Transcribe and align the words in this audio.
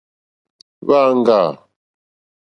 Hwá 0.83 0.99
āŋɡâ. 1.09 1.39